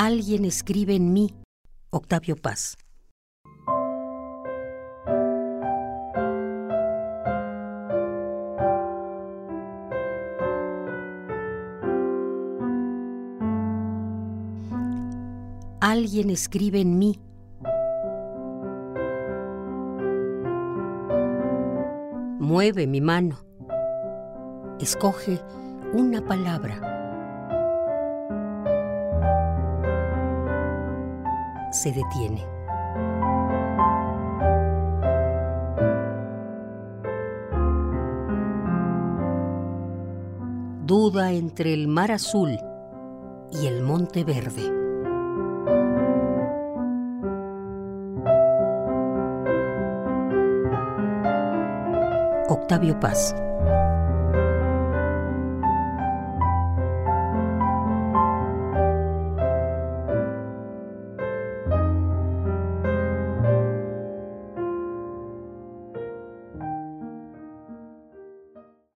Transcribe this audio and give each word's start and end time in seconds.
Alguien 0.00 0.44
escribe 0.44 0.94
en 0.94 1.12
mí. 1.12 1.34
Octavio 1.90 2.36
Paz. 2.36 2.76
Alguien 15.80 16.30
escribe 16.30 16.80
en 16.80 16.96
mí. 16.96 17.18
Mueve 22.38 22.86
mi 22.86 23.00
mano. 23.00 23.36
Escoge 24.78 25.40
una 25.92 26.24
palabra. 26.24 26.97
Se 31.70 31.92
detiene. 31.92 32.44
Duda 40.84 41.32
entre 41.32 41.74
el 41.74 41.86
mar 41.86 42.10
azul 42.12 42.58
y 43.52 43.66
el 43.66 43.82
monte 43.82 44.24
verde. 44.24 44.62
Octavio 52.48 52.98
Paz. 52.98 53.34